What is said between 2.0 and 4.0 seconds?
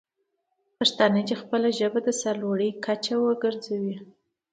د سر لوړۍ کچه وګرځوي.